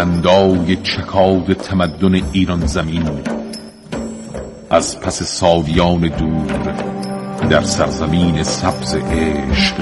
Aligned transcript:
بلندای 0.00 0.76
چکاد 0.76 1.52
تمدن 1.52 2.20
ایران 2.32 2.66
زمین 2.66 3.10
از 4.70 5.00
پس 5.00 5.22
سالیان 5.22 6.00
دور 6.00 6.74
در 7.50 7.60
سرزمین 7.60 8.42
سبز 8.42 8.94
عشق 8.94 9.74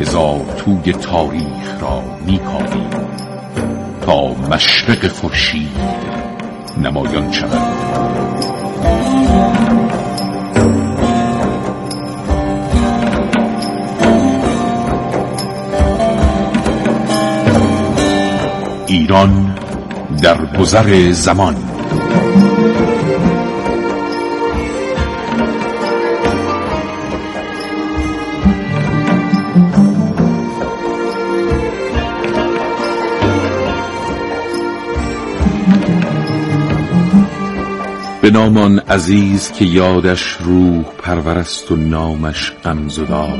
هزار 0.00 0.54
توی 0.56 0.92
تاریخ 0.92 1.80
را 1.80 2.02
میکاویم 2.26 2.90
تا 4.00 4.28
مشرق 4.34 5.08
خورشید 5.08 5.76
نمایان 6.82 7.32
شود. 7.32 8.65
ایران 18.96 19.58
در 20.22 20.46
گذر 20.58 21.12
زمان. 21.12 21.56
به 38.22 38.30
نامان 38.30 38.78
عزیز 38.78 39.52
که 39.52 39.64
یادش 39.64 40.36
روح 40.40 40.84
پرورست 40.98 41.72
و 41.72 41.76
نامش 41.76 42.52
غمزدار. 42.64 43.38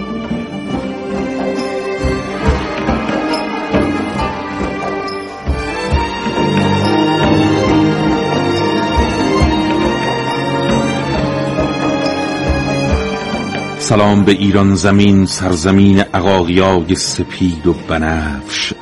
سلام 13.87 14.24
به 14.24 14.32
ایران 14.32 14.74
زمین 14.74 15.26
سرزمین 15.26 16.01
عقاقیای 16.01 16.95
سپید 16.95 17.66
و 17.66 17.73
بنفش. 17.88 18.73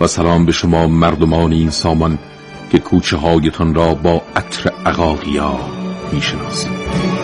و 0.00 0.06
سلام 0.06 0.46
به 0.46 0.52
شما 0.52 0.86
مردمان 0.86 1.52
این 1.52 1.70
سامان 1.70 2.18
که 2.72 2.78
کوچه 2.78 3.16
هایتان 3.16 3.74
را 3.74 3.94
با 3.94 4.22
عطر 4.36 4.72
عقاقیا 4.86 5.58
می‌شناسید. 6.12 7.23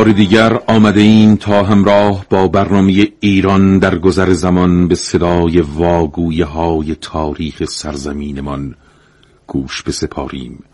بار 0.00 0.12
دیگر 0.12 0.60
آمده 0.66 1.00
ایم 1.00 1.36
تا 1.36 1.62
همراه 1.62 2.26
با 2.30 2.48
برنامه 2.48 3.08
ایران 3.20 3.78
در 3.78 3.98
گذر 3.98 4.32
زمان 4.32 4.88
به 4.88 4.94
صدای 4.94 5.60
واگویه 5.60 6.44
های 6.44 6.94
تاریخ 6.94 7.64
سرزمینمان 7.64 8.74
گوش 9.46 9.82
بسپاریم 9.82 10.64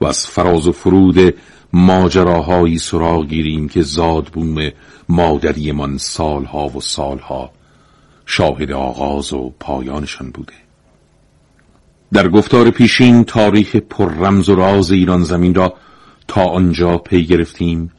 و 0.00 0.06
از 0.06 0.26
فراز 0.26 0.68
و 0.68 0.72
فرود 0.72 1.34
ماجراهایی 1.72 2.78
سراغ 2.78 3.26
گیریم 3.26 3.68
که 3.68 3.82
زادبوم 3.82 4.70
مادریمان 5.08 5.98
سالها 5.98 6.68
و 6.68 6.80
سالها 6.80 7.50
شاهد 8.26 8.72
آغاز 8.72 9.32
و 9.32 9.52
پایانشان 9.60 10.30
بوده. 10.30 10.54
در 12.12 12.28
گفتار 12.28 12.70
پیشین 12.70 13.24
تاریخ 13.24 13.76
پر 13.76 14.12
رمز 14.12 14.48
و 14.48 14.54
راز 14.54 14.92
ایران 14.92 15.24
زمین 15.24 15.54
را 15.54 15.74
تا 16.28 16.44
آنجا 16.44 16.98
پی 16.98 17.26
گرفتیم 17.26 17.90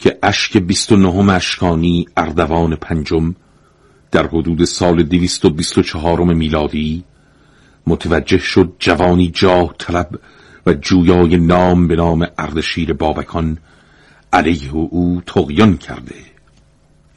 که 0.00 0.18
اشک 0.22 0.56
بیست 0.56 0.92
و 0.92 0.96
نهم 0.96 1.28
اشکانی 1.30 2.06
اردوان 2.16 2.76
پنجم 2.76 3.34
در 4.10 4.26
حدود 4.26 4.64
سال 4.64 5.02
دویست 5.02 5.44
و 5.44 5.50
بیست 5.50 5.78
و 5.78 5.82
چهارم 5.82 6.36
میلادی 6.36 7.04
متوجه 7.86 8.38
شد 8.38 8.72
جوانی 8.78 9.30
جاه 9.30 9.74
طلب 9.78 10.20
و 10.66 10.74
جویای 10.74 11.36
نام 11.36 11.88
به 11.88 11.96
نام 11.96 12.26
اردشیر 12.38 12.92
بابکان 12.92 13.58
علیه 14.32 14.74
او 14.74 15.22
تغیان 15.26 15.76
کرده. 15.76 16.14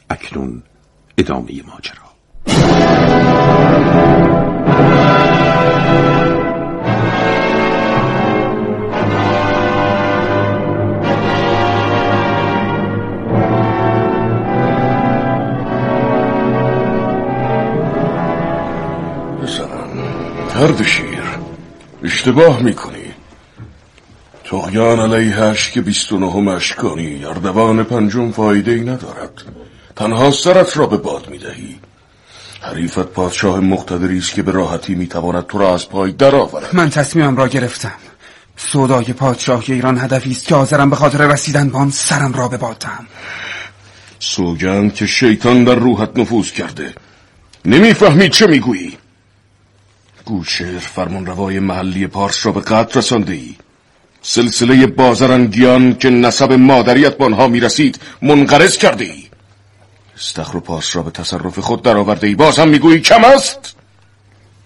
اکنون 0.10 0.64
ادامه 1.18 1.52
ماجرا. 1.68 2.04
اردشیر 20.64 21.24
اشتباه 22.04 22.62
می‌کنی. 22.62 23.12
تغیان 24.44 25.00
علیه 25.00 25.54
که 25.74 25.82
بیست 25.82 26.12
و 26.12 26.18
نهم 26.20 26.48
اشکانی 26.48 27.26
اردوان 27.26 27.84
پنجم 27.84 28.32
فایده 28.32 28.72
ای 28.72 28.82
ندارد. 28.82 29.44
تنها 29.96 30.32
سرت 30.32 30.78
را 30.78 30.88
به 30.88 30.98
باد 30.98 31.30
می‌دهی. 31.30 31.80
حریفت 32.62 33.00
پادشاه 33.00 33.60
مقتدری 33.60 34.18
است 34.18 34.34
که 34.34 34.44
به 34.44 34.52
راحتی 34.52 34.96
می‌تواند 34.96 35.48
تو 35.48 35.58
را 35.58 35.74
از 35.74 35.90
پای 35.90 36.12
درآورد. 36.12 36.76
من 36.76 36.90
تصمیمم 36.90 37.38
را 37.38 37.48
گرفتم. 37.48 37.92
سودای 38.58 39.06
پادشاه 39.06 39.64
ایران 39.68 39.98
هدفی 39.98 40.32
است 40.32 40.48
که 40.48 40.56
حاضرم 40.56 40.90
به 40.90 40.96
خاطر 40.96 41.28
رسیدن 41.28 41.70
به 41.70 41.78
آن 41.78 41.92
سرم 41.92 42.34
را 42.34 42.48
به 42.48 42.58
باد 42.58 42.86
سوگند 44.20 44.94
که 44.94 45.06
شیطان 45.06 45.64
در 45.64 45.76
روحت 45.76 46.20
نفوذ 46.20 46.52
کرده. 46.52 46.94
نمی‌فهمی 47.66 48.30
چه 48.30 48.48
می‌گویی. 48.48 48.98
گوشر 50.26 50.80
فرمان 50.80 51.26
روای 51.26 51.60
محلی 51.60 52.08
پارس 52.08 52.46
را 52.46 52.52
به 52.52 52.62
قدر 52.62 53.00
رسانده 53.00 53.34
ای. 53.34 53.56
سلسله 54.22 54.88
بازرنگیان 54.88 55.96
که 55.96 56.10
نسب 56.10 56.54
مادریت 56.54 57.18
به 57.18 57.26
آنها 57.26 57.48
می‌رسید 57.48 58.00
منقرض 58.22 58.78
کرده 58.78 59.06
ای. 59.06 59.24
استخر 60.18 60.58
و 60.58 60.60
پارس 60.60 60.96
را 60.96 61.04
به 61.04 61.12
تصرف 61.12 61.60
خود 61.60 61.82
درآورده 61.82 62.28
ای. 62.28 62.36
باز 62.36 62.60
هم 62.60 62.70
می‌گویی 62.70 63.00
کم 63.00 63.24
است؟ 63.24 63.76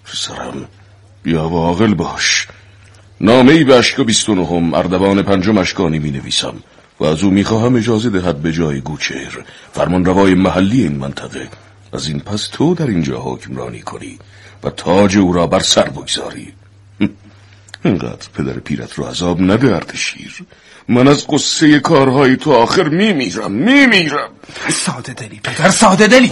پسرم 0.05 0.67
بیا 1.23 1.49
و 1.49 1.55
عاقل 1.55 1.93
باش. 1.93 2.47
نامه 3.21 3.51
ای 3.51 3.63
به 3.63 3.75
اشک 3.75 4.01
بیست 4.01 4.29
و 4.29 4.35
نهم 4.35 4.73
اردوان 4.73 5.21
پنجم 5.21 5.57
اشکانی 5.57 5.99
می 5.99 6.11
نویسم 6.11 6.55
و 6.99 7.05
از 7.05 7.23
او 7.23 7.31
می‌خواهم 7.31 7.75
اجازه 7.75 8.09
دهد 8.09 8.41
به 8.41 8.51
جای 8.51 8.81
گوچر 8.81 9.43
فرمان 9.73 10.05
روای 10.05 10.33
محلی 10.33 10.81
این 10.81 10.97
منطقه. 10.97 11.47
از 11.93 12.07
این 12.07 12.19
پس 12.19 12.47
تو 12.51 12.75
در 12.75 12.87
اینجا 12.87 13.21
حکمرانی 13.21 13.81
کنی. 13.81 14.19
و 14.63 14.69
تاج 14.69 15.17
او 15.17 15.33
را 15.33 15.47
بر 15.47 15.59
سر 15.59 15.89
بگذاری. 15.89 16.53
اینقدر 17.85 18.27
پدر 18.33 18.59
پیرت 18.59 18.99
را 18.99 19.09
عذاب 19.09 19.41
نده 19.41 19.79
شیر. 19.93 20.45
من 20.87 21.07
از 21.07 21.27
قصه 21.27 21.79
کارهای 21.79 22.37
تو 22.37 22.53
آخر 22.53 22.89
میمیرم 22.89 23.51
میمیرم. 23.51 24.29
ساده 24.69 25.13
دلی 25.13 25.39
پدر 25.43 25.69
ساده 25.69 26.07
دلی. 26.07 26.31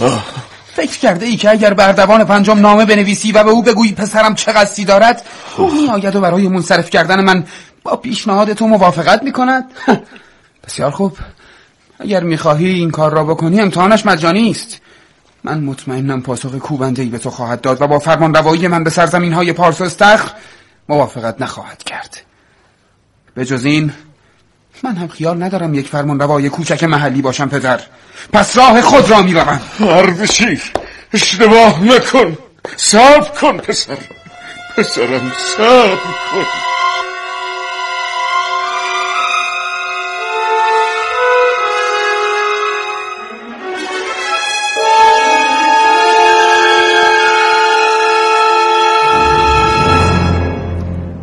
فکر 0.76 0.98
کرده 0.98 1.26
ای 1.26 1.36
که 1.36 1.50
اگر 1.50 1.74
بردوان 1.74 2.24
پنجم 2.24 2.58
نامه 2.58 2.84
بنویسی 2.84 3.32
و 3.32 3.44
به 3.44 3.50
او 3.50 3.62
بگویی 3.62 3.92
پسرم 3.92 4.34
چه 4.34 4.52
قصدی 4.52 4.84
دارد 4.84 5.26
او 5.56 5.82
میآید 5.82 6.16
و 6.16 6.20
برای 6.20 6.48
منصرف 6.48 6.90
کردن 6.90 7.24
من 7.24 7.44
با 7.82 7.96
پیشنهاد 7.96 8.52
تو 8.52 8.66
موافقت 8.66 9.22
می‌کند. 9.22 9.64
بسیار 10.66 10.90
خوب. 10.90 11.18
اگر 11.98 12.22
می‌خواهی 12.22 12.66
این 12.66 12.90
کار 12.90 13.12
را 13.12 13.24
بکنی 13.24 13.60
امتحانش 13.60 14.06
مجانی 14.06 14.50
است. 14.50 14.80
من 15.46 15.60
مطمئنم 15.60 16.22
پاسخ 16.22 16.54
کوبنده 16.54 17.02
ای 17.02 17.08
به 17.08 17.18
تو 17.18 17.30
خواهد 17.30 17.60
داد 17.60 17.82
و 17.82 17.86
با 17.86 17.98
فرمان 17.98 18.34
روایی 18.34 18.68
من 18.68 18.84
به 18.84 18.90
سرزمین 18.90 19.32
های 19.32 19.52
پارس 19.52 19.80
و 19.80 19.84
استخر 19.84 20.30
موافقت 20.88 21.42
نخواهد 21.42 21.82
کرد. 21.82 22.22
به 23.34 23.44
جز 23.44 23.64
این 23.64 23.92
من 24.82 24.96
هم 24.96 25.08
خیال 25.08 25.42
ندارم 25.42 25.74
یک 25.74 25.88
فرمان 25.88 26.20
روای 26.20 26.48
کوچک 26.48 26.84
محلی 26.84 27.22
باشم 27.22 27.48
پدر. 27.48 27.80
پس 28.32 28.56
راه 28.56 28.82
خود 28.82 29.10
را 29.10 29.22
می‌روم. 29.22 29.60
اردشیر 29.80 30.62
اشتباه 31.12 31.84
نکن. 31.84 32.38
صبر 32.76 33.28
کن 33.40 33.58
پسر. 33.58 33.98
پسرم 34.76 35.32
صبر 35.56 35.96
کن. 36.32 36.65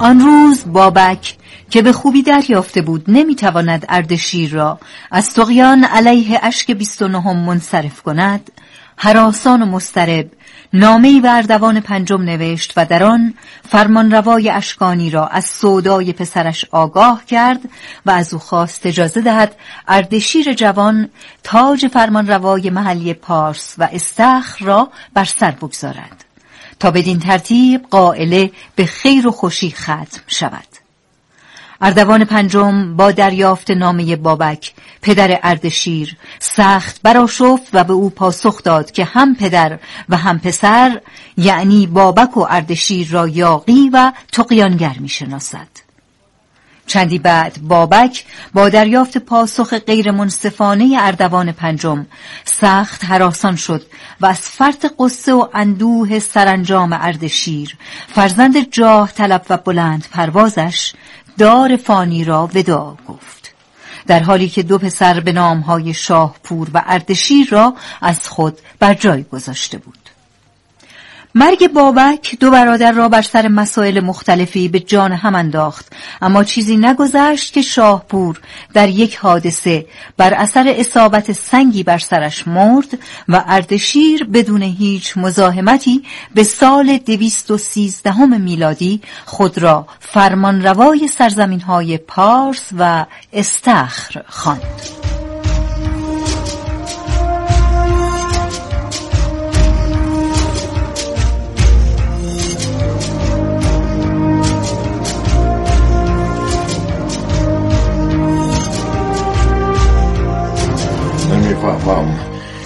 آن 0.03 0.19
روز 0.19 0.63
بابک 0.65 1.35
که 1.69 1.81
به 1.81 1.93
خوبی 1.93 2.21
دریافته 2.21 2.81
بود 2.81 3.03
نمی‌تواند 3.07 3.85
اردشیر 3.89 4.51
را 4.51 4.79
از 5.11 5.33
تقیان 5.33 5.83
علیه 5.83 6.39
اشک 6.43 6.71
بیست 6.71 7.01
و 7.01 7.07
نهم 7.07 7.37
منصرف 7.37 8.01
کند. 8.01 8.51
هراسان 8.97 9.61
و 9.61 9.65
مسترب 9.65 10.31
نامه 10.73 11.21
به 11.21 11.31
اردوان 11.31 11.79
پنجم 11.79 12.21
نوشت 12.21 12.73
و 12.77 12.85
در 12.85 13.03
آن 13.03 13.33
فرمانروای 13.69 14.49
اشکانی 14.49 15.09
را 15.09 15.27
از 15.27 15.45
سودای 15.45 16.13
پسرش 16.13 16.65
آگاه 16.71 17.25
کرد 17.25 17.59
و 18.05 18.11
از 18.11 18.33
او 18.33 18.39
خواست 18.39 18.85
اجازه 18.85 19.21
دهد 19.21 19.55
اردشیر 19.87 20.53
جوان 20.53 21.09
تاج 21.43 21.87
فرمانروای 21.87 22.69
محلی 22.69 23.13
پارس 23.13 23.75
و 23.77 23.89
استخر 23.91 24.65
را 24.65 24.89
بر 25.13 25.25
سر 25.25 25.51
بگذارد. 25.51 26.25
بدین 26.91 27.19
ترتیب 27.19 27.81
قائله 27.89 28.51
به 28.75 28.85
خیر 28.85 29.27
و 29.27 29.31
خوشی 29.31 29.71
ختم 29.71 30.21
شود 30.27 30.67
اردوان 31.81 32.25
پنجم 32.25 32.95
با 32.95 33.11
دریافت 33.11 33.71
نامه 33.71 34.15
بابک 34.15 34.73
پدر 35.01 35.39
اردشیر 35.43 36.17
سخت 36.39 37.01
براشفت 37.01 37.69
و 37.73 37.83
به 37.83 37.93
او 37.93 38.09
پاسخ 38.09 38.63
داد 38.63 38.91
که 38.91 39.05
هم 39.05 39.35
پدر 39.35 39.79
و 40.09 40.17
هم 40.17 40.39
پسر 40.39 41.01
یعنی 41.37 41.87
بابک 41.87 42.37
و 42.37 42.47
اردشیر 42.49 43.07
را 43.11 43.27
یاقی 43.27 43.89
و 43.93 44.11
تقیانگر 44.31 44.95
می 44.99 45.09
شناسد. 45.09 45.82
چندی 46.87 47.19
بعد 47.19 47.57
بابک 47.61 48.25
با 48.53 48.69
دریافت 48.69 49.17
پاسخ 49.17 49.73
غیر 49.73 50.11
منصفانه 50.11 50.97
اردوان 50.99 51.51
پنجم 51.51 52.05
سخت 52.45 53.05
حراسان 53.05 53.55
شد 53.55 53.85
و 54.21 54.25
از 54.25 54.39
فرط 54.39 54.85
قصه 54.99 55.33
و 55.33 55.47
اندوه 55.53 56.19
سرانجام 56.19 56.93
اردشیر 56.93 57.77
فرزند 58.07 58.71
جاه 58.71 59.11
طلب 59.11 59.45
و 59.49 59.57
بلند 59.57 60.07
پروازش 60.11 60.93
دار 61.37 61.75
فانی 61.75 62.23
را 62.23 62.49
ودا 62.55 62.97
گفت. 63.07 63.53
در 64.07 64.23
حالی 64.23 64.49
که 64.49 64.63
دو 64.63 64.77
پسر 64.77 65.19
به 65.19 65.31
نامهای 65.31 65.93
شاهپور 65.93 66.67
و 66.73 66.83
اردشیر 66.85 67.47
را 67.49 67.75
از 68.01 68.29
خود 68.29 68.59
بر 68.79 68.93
جای 68.93 69.23
گذاشته 69.23 69.77
بود. 69.77 70.02
مرگ 71.35 71.67
بابک 71.67 72.35
دو 72.39 72.51
برادر 72.51 72.91
را 72.91 73.09
بر 73.09 73.21
سر 73.21 73.47
مسائل 73.47 73.99
مختلفی 73.99 74.67
به 74.67 74.79
جان 74.79 75.11
هم 75.11 75.35
انداخت 75.35 75.93
اما 76.21 76.43
چیزی 76.43 76.77
نگذشت 76.77 77.53
که 77.53 77.61
شاهپور 77.61 78.41
در 78.73 78.89
یک 78.89 79.15
حادثه 79.15 79.85
بر 80.17 80.33
اثر 80.33 80.73
اصابت 80.77 81.31
سنگی 81.31 81.83
بر 81.83 81.97
سرش 81.97 82.47
مرد 82.47 82.99
و 83.29 83.43
اردشیر 83.47 84.23
بدون 84.23 84.61
هیچ 84.61 85.17
مزاحمتی 85.17 86.03
به 86.35 86.43
سال 86.43 86.97
دویست 86.97 87.51
و 87.51 87.57
سیزدهم 87.57 88.41
میلادی 88.41 89.01
خود 89.25 89.57
را 89.57 89.87
فرمانروای 89.99 91.07
سرزمین 91.07 91.61
های 91.61 91.97
پارس 91.97 92.69
و 92.77 93.05
استخر 93.33 94.21
خواند. 94.27 95.02
نمی‌فهمم 111.63 112.19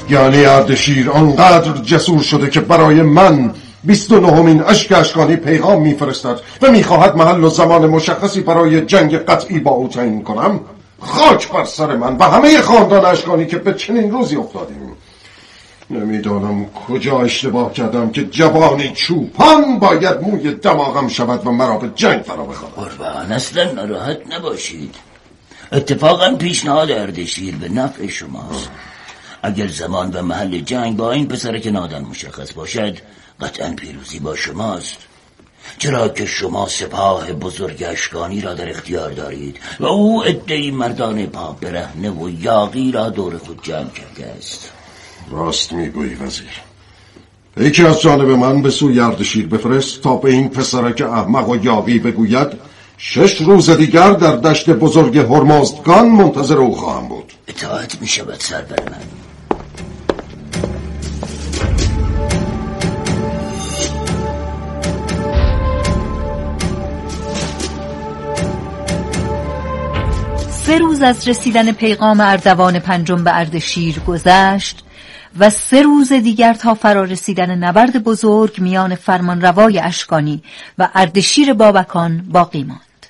یعنی 0.10 0.46
اردشیر 0.46 1.10
آنقدر 1.10 1.72
جسور 1.82 2.22
شده 2.22 2.50
که 2.50 2.60
برای 2.60 3.02
من 3.02 3.54
بیست 3.84 4.12
و 4.12 4.20
نهمین 4.20 4.64
اشک 4.64 4.92
اشکانی 4.92 5.36
پیغام 5.36 5.82
میفرستد 5.82 6.40
و 6.62 6.72
می‌خواهد 6.72 7.16
محل 7.16 7.44
و 7.44 7.50
زمان 7.50 7.88
مشخصی 7.88 8.42
برای 8.42 8.82
جنگ 8.82 9.16
قطعی 9.16 9.60
با 9.60 9.72
او 9.72 9.88
تعیین 9.88 10.24
کنم. 10.24 10.60
خاک 11.02 11.52
بر 11.52 11.66
سر 11.66 11.96
من 11.96 12.18
و 12.18 12.24
همه 12.24 12.62
خاندان 12.62 13.06
اشکانی 13.06 13.46
که 13.46 13.58
به 13.58 13.74
چنین 13.74 14.12
روزی 14.12 14.36
افتادیم. 14.36 14.92
نمی‌دانم 15.90 16.66
کجا 16.66 17.20
اشتباه 17.20 17.74
کردم 17.74 18.10
که 18.10 18.24
جوانی 18.24 18.92
چوپان 18.96 19.80
باید 19.80 20.22
موی 20.22 20.54
دماغم 20.54 21.08
شود 21.08 21.48
و 21.48 21.52
مرا 21.52 21.78
به 21.78 21.92
جنگ 21.96 22.22
فرا 22.22 22.44
بخواند 22.44 22.74
قربان 22.76 23.32
اصلا 23.32 23.72
ناراحت 23.72 24.18
نباشید. 24.34 24.96
اتفاقا 25.72 26.36
پیشنهاد 26.36 26.92
اردشیر 26.92 27.56
به 27.56 27.70
نفع 27.70 28.08
شماست. 28.08 28.70
اگر 29.48 29.68
زمان 29.68 30.12
و 30.12 30.22
محل 30.22 30.60
جنگ 30.60 30.98
با 30.98 31.12
این 31.12 31.28
پسر 31.28 31.58
که 31.58 31.72
نادان 31.72 32.02
مشخص 32.02 32.54
باشد 32.54 32.98
قطعا 33.42 33.74
پیروزی 33.74 34.20
با 34.20 34.36
شماست. 34.36 34.98
چرا 35.78 36.10
که 36.10 36.26
شما 36.26 36.68
سپاه 36.68 37.34
بزرگ 37.34 37.84
اشکانی 37.88 38.42
را 38.42 38.54
در 38.54 38.70
اختیار 38.70 39.12
دارید 39.12 39.60
و 39.80 39.86
او 39.86 40.24
ادهی 40.26 40.72
مردان 40.72 41.26
پاک 41.26 41.60
برهنه 41.60 42.12
و 42.12 42.30
یاقی 42.30 42.92
را 42.92 43.10
دور 43.10 43.38
خود 43.38 43.60
جمع 43.64 43.90
کرده 43.90 44.34
است. 44.38 44.72
راست 45.32 45.74
می‌گویی 45.74 46.16
وزیر. 46.16 46.62
یکی 47.58 47.86
از 47.86 48.02
جانب 48.02 48.30
من 48.30 48.62
به 48.62 48.70
سوی 48.70 49.00
اردشیر 49.00 49.48
بفرست 49.48 50.02
تا 50.02 50.16
به 50.16 50.32
این 50.32 50.50
پسرک 50.50 51.02
احمق 51.02 51.50
و 51.50 51.56
یاقی 51.66 52.00
بگوید 52.00 52.48
شش 52.98 53.42
روز 53.42 53.70
دیگر 53.70 54.12
در 54.12 54.36
دشت 54.36 54.70
بزرگ 54.70 55.18
هرمزدگان 55.18 56.10
منتظر 56.10 56.58
او 56.58 56.76
خواهم 56.76 57.08
بود. 57.08 57.34
اطاعت 57.48 58.02
می 58.02 58.08
شود 58.08 58.40
سربر 58.40 58.90
من. 58.90 59.27
سه 70.68 70.78
روز 70.78 71.02
از 71.02 71.28
رسیدن 71.28 71.72
پیغام 71.72 72.20
اردوان 72.20 72.80
پنجم 72.80 73.24
به 73.24 73.38
اردشیر 73.38 74.00
گذشت 74.00 74.84
و 75.40 75.50
سه 75.50 75.82
روز 75.82 76.14
دیگر 76.14 76.54
تا 76.54 76.74
فرا 76.74 77.04
رسیدن 77.04 77.56
نبرد 77.56 78.04
بزرگ 78.04 78.60
میان 78.60 78.96
فرمانروای 78.96 79.80
اشکانی 79.80 80.44
و 80.78 80.90
اردشیر 80.96 81.54
بابکان 81.54 82.26
باقی 82.32 82.64
ماند. 82.64 83.06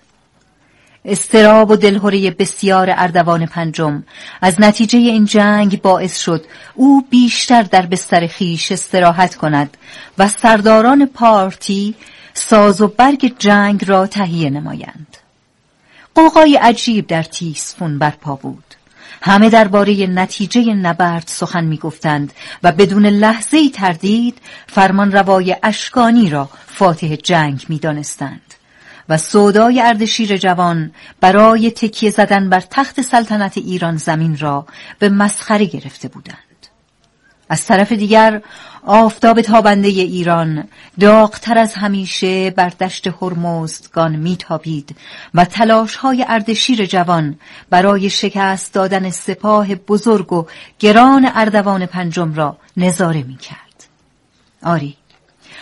استراب 1.05 1.71
و 1.71 1.75
دلهوره 1.75 2.31
بسیار 2.31 2.93
اردوان 2.97 3.45
پنجم 3.45 4.03
از 4.41 4.61
نتیجه 4.61 4.99
این 4.99 5.25
جنگ 5.25 5.81
باعث 5.81 6.19
شد 6.19 6.45
او 6.75 7.07
بیشتر 7.09 7.63
در 7.63 7.85
بستر 7.85 8.27
خیش 8.27 8.71
استراحت 8.71 9.35
کند 9.35 9.77
و 10.17 10.27
سرداران 10.27 11.05
پارتی 11.05 11.95
ساز 12.33 12.81
و 12.81 12.87
برگ 12.87 13.35
جنگ 13.39 13.85
را 13.87 14.07
تهیه 14.07 14.49
نمایند. 14.49 15.17
قوقای 16.17 16.55
عجیب 16.55 17.07
در 17.07 17.23
تیسفون 17.23 17.99
برپا 17.99 18.35
بود. 18.35 18.63
همه 19.21 19.49
درباره 19.49 20.07
نتیجه 20.07 20.73
نبرد 20.73 21.23
سخن 21.27 21.63
می‌گفتند 21.63 22.33
و 22.63 22.71
بدون 22.71 23.05
لحظه 23.05 23.69
تردید 23.69 24.37
فرمان 24.67 25.11
روای 25.11 25.55
اشکانی 25.63 26.29
را 26.29 26.49
فاتح 26.65 27.15
جنگ 27.15 27.65
می‌دانستند 27.69 28.53
و 29.09 29.17
سودای 29.17 29.81
اردشیر 29.81 30.37
جوان 30.37 30.91
برای 31.21 31.71
تکیه 31.71 32.09
زدن 32.11 32.49
بر 32.49 32.61
تخت 32.69 33.01
سلطنت 33.01 33.57
ایران 33.57 33.97
زمین 33.97 34.37
را 34.37 34.65
به 34.99 35.09
مسخره 35.09 35.65
گرفته 35.65 36.07
بودند 36.07 36.37
از 37.49 37.65
طرف 37.65 37.91
دیگر 37.91 38.41
آفتاب 38.87 39.41
تابنده 39.41 39.87
ایران 39.87 40.67
داغتر 40.99 41.57
از 41.57 41.73
همیشه 41.73 42.49
بر 42.49 42.69
دشت 42.69 43.07
هرمزدگان 43.07 44.15
میتابید 44.15 44.95
و 45.33 45.45
تلاش 45.45 45.95
های 45.95 46.25
اردشیر 46.27 46.85
جوان 46.85 47.39
برای 47.69 48.09
شکست 48.09 48.73
دادن 48.73 49.09
سپاه 49.09 49.75
بزرگ 49.75 50.33
و 50.33 50.45
گران 50.79 51.31
اردوان 51.35 51.85
پنجم 51.85 52.33
را 52.33 52.57
نظاره 52.77 53.23
می‌کرد. 53.23 53.87
آری 54.63 54.97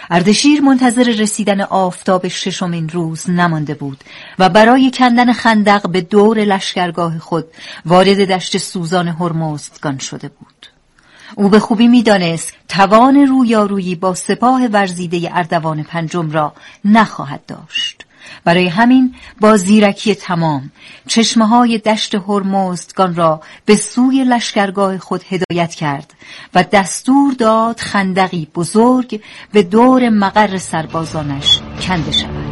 اردشیر 0.10 0.62
منتظر 0.62 1.04
رسیدن 1.04 1.62
آفتاب 1.62 2.28
ششمین 2.28 2.90
روز 2.90 3.30
نمانده 3.30 3.74
بود 3.74 4.04
و 4.40 4.50
برای 4.50 4.92
کندن 4.92 5.34
خندق 5.34 5.90
به 5.90 6.02
دور 6.02 6.40
لشکرگاه 6.40 7.20
خود 7.20 7.46
وارد 7.86 8.32
دشت 8.32 8.58
سوزان 8.58 9.08
هرمزدگان 9.08 9.98
شده 9.98 10.28
بود. 10.28 10.75
او 11.36 11.50
به 11.50 11.60
خوبی 11.60 11.88
می‌دانست 11.88 12.54
توان 12.70 13.16
رویارویی 13.16 13.96
با 13.96 14.14
سپاه 14.14 14.66
ورزیده 14.66 15.30
اردوان 15.38 15.84
پنجم 15.84 16.32
را 16.32 16.54
نخواهد 16.86 17.46
داشت. 17.46 18.06
برای 18.44 18.68
همین 18.68 19.16
با 19.42 19.58
زیرکی 19.58 20.16
تمام 20.16 20.72
چشمه 21.08 21.48
های 21.48 21.78
دشت 21.78 22.16
هرمزدگان 22.16 23.16
را 23.16 23.42
به 23.66 23.76
سوی 23.76 24.24
لشکرگاه 24.24 24.98
خود 24.98 25.22
هدایت 25.30 25.76
کرد 25.76 26.14
و 26.56 26.64
دستور 26.72 27.34
داد 27.34 27.80
خندقی 27.80 28.48
بزرگ 28.56 29.22
به 29.52 29.64
دور 29.64 30.10
مقر 30.10 30.58
سربازانش 30.58 31.60
کنده 31.82 32.12
شود. 32.12 32.45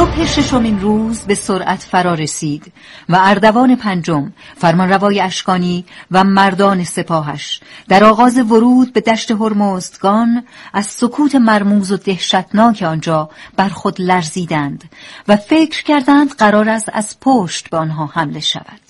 صبح 0.00 0.26
ششمین 0.26 0.80
روز 0.80 1.20
به 1.20 1.34
سرعت 1.34 1.82
فرا 1.82 2.14
رسید 2.14 2.72
و 3.08 3.18
اردوان 3.20 3.76
پنجم 3.76 4.32
فرمانروای 4.56 5.20
اشکانی 5.20 5.84
و 6.10 6.24
مردان 6.24 6.84
سپاهش 6.84 7.60
در 7.88 8.04
آغاز 8.04 8.38
ورود 8.38 8.92
به 8.92 9.00
دشت 9.00 9.30
هرمزدگان 9.30 10.44
از 10.72 10.86
سکوت 10.86 11.34
مرموز 11.34 11.92
و 11.92 11.96
دهشتناک 11.96 12.82
آنجا 12.82 13.30
بر 13.56 13.68
خود 13.68 14.00
لرزیدند 14.00 14.84
و 15.28 15.36
فکر 15.36 15.84
کردند 15.84 16.34
قرار 16.34 16.68
است 16.68 16.88
از 16.92 17.16
پشت 17.20 17.70
به 17.70 17.76
آنها 17.76 18.06
حمله 18.06 18.40
شود. 18.40 18.89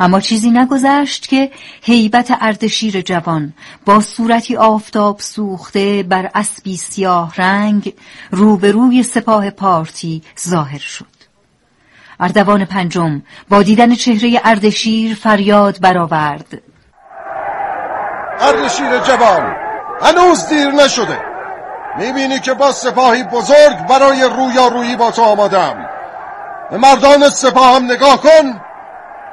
اما 0.00 0.20
چیزی 0.20 0.50
نگذشت 0.50 1.28
که 1.28 1.50
هیبت 1.82 2.38
اردشیر 2.40 3.00
جوان 3.00 3.52
با 3.84 4.00
صورتی 4.00 4.56
آفتاب 4.56 5.20
سوخته 5.20 6.02
بر 6.02 6.30
اسبی 6.34 6.76
سیاه 6.76 7.34
رنگ 7.36 7.94
روبروی 8.30 9.02
سپاه 9.02 9.50
پارتی 9.50 10.22
ظاهر 10.48 10.78
شد. 10.78 11.14
اردوان 12.20 12.64
پنجم 12.64 13.22
با 13.48 13.62
دیدن 13.62 13.94
چهره 13.94 14.40
اردشیر 14.44 15.14
فریاد 15.14 15.80
برآورد. 15.80 16.62
اردشیر 18.40 18.98
جوان 18.98 19.56
هنوز 20.02 20.48
دیر 20.48 20.70
نشده. 20.70 21.18
می‌بینی 21.98 22.38
که 22.38 22.54
با 22.54 22.72
سپاهی 22.72 23.24
بزرگ 23.24 23.86
برای 23.88 24.22
رویارویی 24.22 24.96
با 24.96 25.10
تو 25.10 25.22
آمادم. 25.22 25.88
به 26.70 26.78
مردان 26.78 27.28
سپاه 27.28 27.76
هم 27.76 27.84
نگاه 27.84 28.20
کن. 28.22 28.60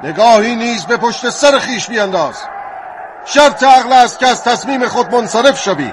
نگاهی 0.02 0.56
نیز 0.56 0.86
به 0.86 0.96
پشت 0.96 1.30
سر 1.30 1.58
خیش 1.58 1.86
بیانداز. 1.86 2.34
شرط 3.24 3.62
عقل 3.62 3.92
است 3.92 4.18
که 4.18 4.26
از 4.26 4.44
تصمیم 4.44 4.88
خود 4.88 5.14
منصرف 5.14 5.62
شوی. 5.62 5.92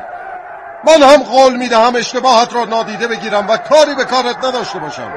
من 0.84 1.04
هم 1.04 1.24
قول 1.24 1.56
می‌دهم 1.56 1.96
اشتباهت 1.96 2.54
را 2.54 2.66
نادیده 2.66 3.08
بگیرم 3.08 3.48
و 3.50 3.58
کاری 3.58 3.96
به 3.96 4.06
کارت 4.06 4.46
نداشته 4.46 4.80
باشم. 4.80 5.13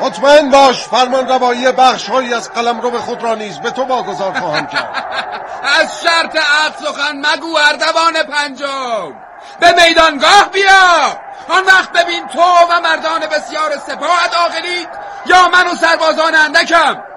مطمئن 0.00 0.50
باش 0.50 0.84
فرمان 0.84 1.28
روایی 1.28 1.72
بخش 1.72 2.08
هایی 2.08 2.34
از 2.34 2.52
قلم 2.52 2.80
رو 2.80 2.90
به 2.90 2.98
خود 2.98 3.22
را 3.22 3.34
نیز 3.34 3.58
به 3.58 3.70
تو 3.70 3.84
واگذار 3.84 4.32
خواهم 4.40 4.66
کرد. 4.66 5.04
از 5.80 6.02
شرط 6.02 6.36
عقل 6.36 6.84
سخن 6.84 7.16
مگو 7.16 7.56
اردوان 7.68 8.22
پنجم. 8.22 9.14
به 9.60 9.72
میدانگاه 9.72 10.48
بیا. 10.52 11.20
آن 11.48 11.64
وقت 11.66 11.92
ببین 11.92 12.26
تو 12.26 12.40
و 12.40 12.80
مردان 12.80 13.20
بسیار 13.20 13.70
سپاه 13.86 14.26
عاقلید 14.36 14.88
یا 15.26 15.48
من 15.48 15.66
و 15.66 15.74
سربازان 15.74 16.34
اندکم. 16.34 17.09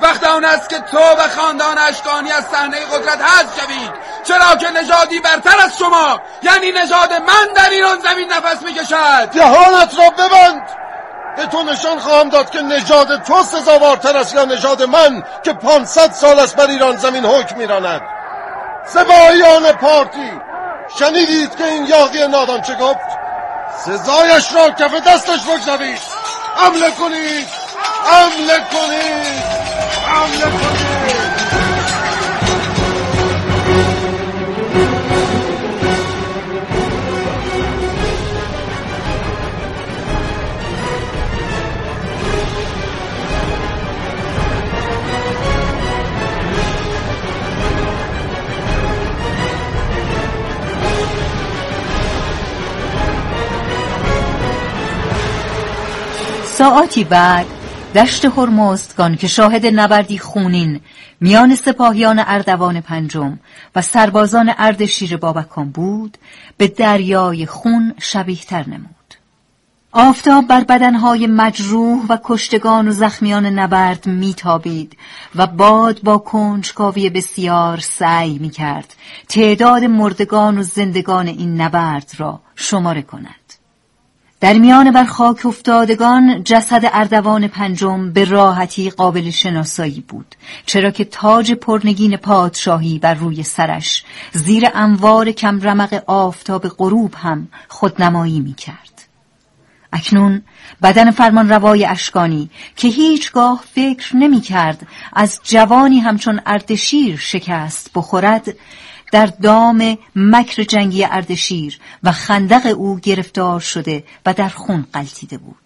وقت 0.00 0.24
آن 0.24 0.44
است 0.44 0.68
که 0.68 0.78
تو 0.78 0.98
و 0.98 1.28
خاندان 1.36 1.78
اشکانی 1.78 2.32
از 2.32 2.44
صحنه 2.52 2.76
قدرت 2.76 3.20
حذف 3.20 3.60
شوید. 3.60 3.90
چرا 4.24 4.56
که 4.56 4.70
نژادی 4.70 5.20
برتر 5.20 5.60
از 5.64 5.78
شما 5.78 6.20
یعنی 6.42 6.72
نژاد 6.72 7.12
من 7.12 7.52
در 7.56 7.70
ایران 7.70 8.00
زمین 8.00 8.32
نفس 8.32 8.62
می‌کشد. 8.62 9.28
دهانت 9.32 9.98
را 9.98 10.10
ببند. 10.10 10.62
به 11.36 11.46
تو 11.46 11.62
نشان 11.62 11.98
خواهم 11.98 12.28
داد 12.28 12.50
که 12.50 12.60
نژاد 12.60 13.22
تو 13.22 13.44
سزاوارتر 13.44 14.16
است 14.16 14.34
یا 14.34 14.44
نژاد 14.44 14.82
من 14.82 15.22
که 15.42 15.52
پانصد 15.52 16.12
سال 16.12 16.38
است 16.38 16.56
بر 16.56 16.66
ایران 16.66 16.96
زمین 16.96 17.24
حکم 17.24 17.56
میراند. 17.56 18.00
سپاهیان 18.86 19.72
پارتی 19.72 20.40
شنیدید 20.98 21.56
که 21.56 21.64
این 21.64 21.86
یاقی 21.86 22.26
نادان 22.26 22.62
چه 22.62 22.74
گفت؟ 22.74 23.18
سزایش 23.78 24.54
را 24.54 24.70
کف 24.70 24.94
دستش 24.94 25.40
بگذارید. 25.44 26.00
حمله 26.56 26.90
کنید. 26.90 27.48
حمله 28.04 28.58
کنید. 28.72 29.77
حمله 30.08 30.50
کنید 30.50 30.88
ساعتی 56.58 57.04
بعد 57.04 57.57
دشت 57.98 58.24
هرمزدگان 58.24 59.16
که 59.16 59.26
شاهد 59.26 59.66
نبردی 59.66 60.18
خونین 60.18 60.80
میان 61.20 61.54
سپاهیان 61.54 62.24
اردوان 62.26 62.80
پنجم 62.80 63.38
و 63.76 63.82
سربازان 63.82 64.54
اردشیر 64.58 65.16
بابکان 65.16 65.70
بود 65.70 66.18
به 66.56 66.68
دریای 66.68 67.46
خون 67.46 67.94
شبیه 68.00 68.36
تر 68.36 68.68
نمود. 68.68 69.14
آفتاب 69.92 70.46
بر 70.46 70.64
بدنهای 70.64 71.26
مجروح 71.26 72.06
و 72.08 72.18
کشتگان 72.24 72.88
و 72.88 72.90
زخمیان 72.90 73.46
نبرد 73.46 74.06
میتابید 74.06 74.96
و 75.34 75.46
باد 75.46 76.00
با 76.02 76.18
کنجکاوی 76.18 77.10
بسیار 77.10 77.78
سعی 77.78 78.38
می‌کرد 78.38 78.94
تعداد 79.28 79.84
مردگان 79.84 80.58
و 80.58 80.62
زندگان 80.62 81.26
این 81.26 81.60
نبرد 81.60 82.12
را 82.18 82.40
شماره 82.56 83.02
کند. 83.02 83.57
در 84.40 84.52
میان 84.52 84.90
بر 84.90 85.04
خاک 85.04 85.46
افتادگان 85.46 86.44
جسد 86.44 86.90
اردوان 86.92 87.48
پنجم 87.48 88.12
به 88.12 88.24
راحتی 88.24 88.90
قابل 88.90 89.30
شناسایی 89.30 90.04
بود 90.08 90.34
چرا 90.66 90.90
که 90.90 91.04
تاج 91.04 91.52
پرنگین 91.52 92.16
پادشاهی 92.16 92.98
بر 92.98 93.14
روی 93.14 93.42
سرش 93.42 94.04
زیر 94.32 94.68
انوار 94.74 95.32
کمرمق 95.32 96.02
آفتاب 96.06 96.68
غروب 96.68 97.14
هم 97.14 97.48
خودنمایی 97.68 98.40
می 98.40 98.54
کرد. 98.54 99.08
اکنون 99.92 100.42
بدن 100.82 101.10
فرمان 101.10 101.48
روای 101.48 101.86
اشکانی 101.86 102.50
که 102.76 102.88
هیچگاه 102.88 103.64
فکر 103.74 104.16
نمی 104.16 104.40
کرد 104.40 104.86
از 105.12 105.40
جوانی 105.44 106.00
همچون 106.00 106.40
اردشیر 106.46 107.16
شکست 107.16 107.90
بخورد 107.94 108.54
در 109.12 109.26
دام 109.26 109.98
مکر 110.16 110.62
جنگی 110.62 111.04
اردشیر 111.04 111.78
و 112.02 112.12
خندق 112.12 112.74
او 112.78 112.98
گرفتار 113.00 113.60
شده 113.60 114.04
و 114.26 114.34
در 114.34 114.48
خون 114.48 114.86
قلتیده 114.92 115.38
بود. 115.38 115.56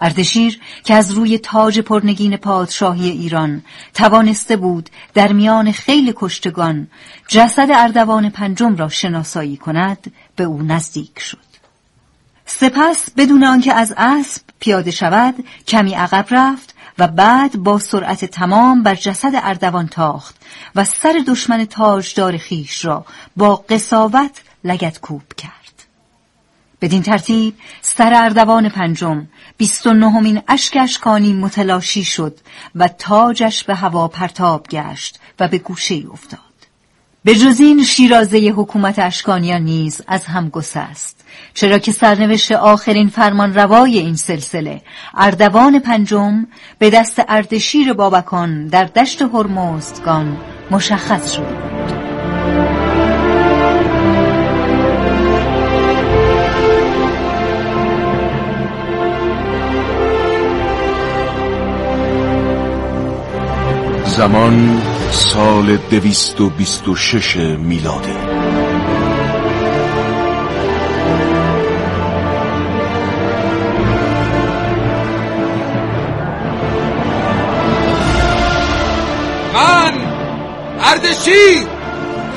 اردشیر 0.00 0.60
که 0.84 0.94
از 0.94 1.12
روی 1.12 1.38
تاج 1.38 1.80
پرنگین 1.80 2.36
پادشاهی 2.36 3.10
ایران 3.10 3.62
توانسته 3.94 4.56
بود 4.56 4.90
در 5.14 5.32
میان 5.32 5.72
خیلی 5.72 6.12
کشتگان 6.16 6.88
جسد 7.28 7.68
اردوان 7.74 8.30
پنجم 8.30 8.76
را 8.76 8.88
شناسایی 8.88 9.56
کند 9.56 10.12
به 10.36 10.44
او 10.44 10.62
نزدیک 10.62 11.18
شد. 11.18 11.50
سپس 12.46 13.10
بدون 13.16 13.44
آنکه 13.44 13.74
از 13.74 13.94
اسب 13.96 14.42
پیاده 14.60 14.90
شود 14.90 15.34
کمی 15.66 15.94
عقب 15.94 16.26
رفت 16.30 16.74
و 17.00 17.06
بعد 17.06 17.56
با 17.56 17.78
سرعت 17.78 18.24
تمام 18.24 18.82
بر 18.82 18.94
جسد 18.94 19.32
اردوان 19.34 19.88
تاخت 19.88 20.36
و 20.74 20.84
سر 20.84 21.24
دشمن 21.26 21.64
تاجدار 21.64 22.36
خیش 22.36 22.84
را 22.84 23.04
با 23.36 23.56
قصاوت 23.56 24.40
لگت 24.64 25.00
کوب 25.00 25.22
کرد. 25.36 25.84
بدین 26.80 27.02
ترتیب 27.02 27.56
سر 27.80 28.12
اردوان 28.14 28.68
پنجم 28.68 29.26
بیست 29.56 29.86
و 29.86 29.92
نهمین 29.92 30.42
اشک 30.48 30.76
اشکانی 30.80 31.32
متلاشی 31.32 32.04
شد 32.04 32.40
و 32.74 32.88
تاجش 32.88 33.64
به 33.64 33.74
هوا 33.74 34.08
پرتاب 34.08 34.66
گشت 34.68 35.20
و 35.40 35.48
به 35.48 35.58
گوشه 35.58 36.02
افتاد. 36.12 36.49
به 37.24 37.34
جز 37.34 37.60
این 37.60 37.84
شیرازه 37.84 38.38
حکومت 38.56 38.98
اشکانیان 38.98 39.62
نیز 39.62 40.00
از 40.08 40.24
هم 40.24 40.48
گسست. 40.48 41.24
چرا 41.54 41.78
که 41.78 41.92
سرنوشت 41.92 42.52
آخرین 42.52 43.08
فرمان 43.08 43.54
روای 43.54 43.98
این 43.98 44.16
سلسله 44.16 44.82
اردوان 45.14 45.78
پنجم 45.78 46.46
به 46.78 46.90
دست 46.90 47.22
اردشیر 47.28 47.92
بابکان 47.92 48.66
در 48.66 48.84
دشت 48.84 49.22
هرمزدگان 49.22 50.36
مشخص 50.70 51.36
بود 51.36 51.92
زمان 64.04 64.82
سال 65.10 65.76
دویست 65.76 66.40
و 66.40 66.50
بیست 66.50 66.88
و 66.88 66.96
شش 66.96 67.36
میلادی. 67.36 68.12
من 79.54 79.92
اردشیر 80.80 81.66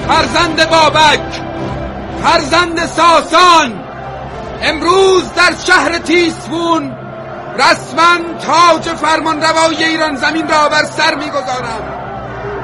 فرزند 0.08 0.70
بابک 0.70 1.20
فرزند 2.24 2.86
ساسان 2.86 3.84
امروز 4.62 5.34
در 5.36 5.54
شهر 5.68 5.98
تیسفون 5.98 6.92
رسما 7.60 8.18
تاج 8.42 8.96
فرمان 8.96 9.42
روای 9.42 9.84
ایران 9.84 10.16
زمین 10.16 10.48
را 10.48 10.70
بر 10.70 10.84
سر 10.84 11.16
می‌گذارم. 11.16 11.93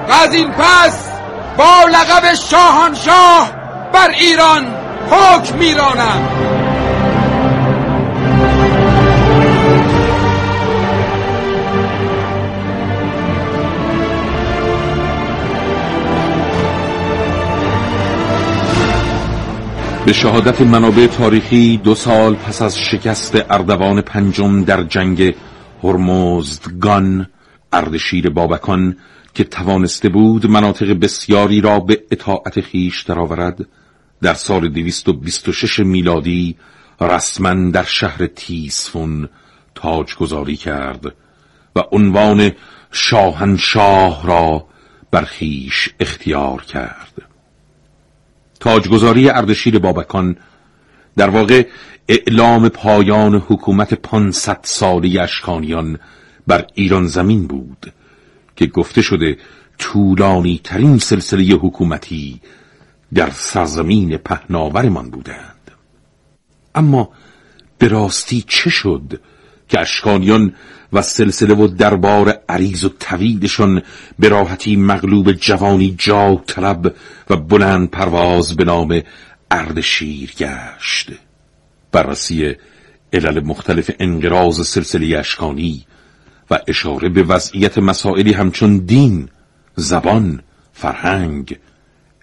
و 0.09 0.11
از 0.11 0.33
این 0.33 0.51
پس 0.51 1.09
با 1.57 1.85
لقب 1.91 2.33
شاهانشاه 2.33 3.51
بر 3.93 4.09
ایران 4.09 4.65
حکم 5.09 5.57
میرانم. 5.57 6.29
به 20.05 20.13
شهادت 20.13 20.61
منابع 20.61 21.07
تاریخی 21.07 21.77
دو 21.77 21.95
سال 21.95 22.35
پس 22.35 22.61
از 22.61 22.79
شکست 22.79 23.35
اردوان 23.49 24.01
پنجم 24.01 24.63
در 24.63 24.83
جنگ 24.83 25.35
هرمزدگان 25.83 27.27
اردشیر 27.73 28.29
بابکان 28.29 28.95
که 29.39 29.45
توانسته 29.45 30.09
بود 30.09 30.45
مناطق 30.47 30.93
بسیاری 30.93 31.61
را 31.61 31.79
به 31.79 32.03
اطاعت 32.11 32.61
خیش 32.61 33.01
درآورد. 33.01 33.67
در 34.21 34.33
سال 34.33 34.69
226 34.69 35.79
میلادی 35.79 36.55
رسما 37.01 37.71
در 37.71 37.83
شهر 37.83 38.27
تیسفون 38.27 39.29
تاجگذاری 39.75 40.55
کرد 40.55 41.05
و 41.75 41.79
عنوان 41.91 42.51
شاهنشاه 42.91 44.27
را 44.27 44.67
بر 45.11 45.23
خیش 45.23 45.89
اختیار 45.99 46.63
کرد. 46.63 47.13
تاجگذاری 48.59 49.29
اردشیر 49.29 49.79
بابکان 49.79 50.37
در 51.17 51.29
واقع 51.29 51.67
اعلام 52.07 52.69
پایان 52.69 53.35
حکومت 53.35 53.93
پانصد 53.93 54.59
سالی 54.63 55.19
اشکانیان 55.19 55.99
بر 56.47 56.67
ایران 56.75 57.07
زمین 57.07 57.47
بود. 57.47 57.93
که 58.59 58.65
گفته 58.65 59.01
شده 59.01 59.37
طولانی 59.77 60.61
ترین 60.63 60.97
سلسله 60.97 61.43
حکومتی 61.43 62.41
در 63.13 63.29
سرزمین 63.29 64.17
پهناورمان 64.17 65.09
بودند. 65.09 65.71
اما 66.75 67.09
به 67.77 67.87
راستی 67.87 68.43
چه 68.47 68.69
شد 68.69 69.21
که 69.69 69.79
اشکانیان 69.79 70.53
و 70.93 71.01
سلسله 71.01 71.53
و 71.53 71.67
دربار 71.67 72.39
عریض 72.49 72.83
و 72.83 72.89
طویلشان 72.89 73.81
به 74.19 74.29
راحتی 74.29 74.75
مغلوب 74.75 75.31
جوانی 75.31 75.95
جا 75.97 76.43
طلب 76.47 76.95
و 77.29 77.37
بلند 77.37 77.89
پرواز 77.89 78.55
به 78.55 78.63
نام 78.63 79.01
اردشیر 79.51 80.33
گشت. 80.37 81.11
بررسی 81.91 82.55
علل 83.13 83.39
مختلف 83.39 83.91
انقراض 83.99 84.67
سلسله 84.67 85.17
اشکانی 85.17 85.85
و 86.51 86.59
اشاره 86.67 87.09
به 87.09 87.23
وضعیت 87.23 87.77
مسائلی 87.77 88.33
همچون 88.33 88.77
دین، 88.77 89.29
زبان، 89.75 90.41
فرهنگ، 90.73 91.59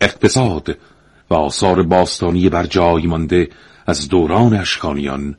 اقتصاد 0.00 0.78
و 1.30 1.35
آثار 1.35 1.83
باستانی 1.83 2.49
بر 2.49 2.66
جای 2.66 3.06
مانده 3.06 3.49
از 3.87 4.09
دوران 4.09 4.54
اشکانیان 4.54 5.37